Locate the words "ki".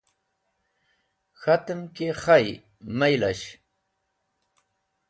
1.95-2.07